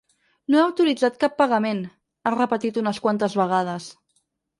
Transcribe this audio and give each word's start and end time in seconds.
“No 0.51 0.59
he 0.59 0.61
autoritzat 0.61 1.19
cap 1.23 1.35
pagament”, 1.41 1.81
ha 2.25 2.31
repetit 2.37 2.79
unes 2.83 3.01
quantes 3.05 3.37
vegades. 3.41 3.91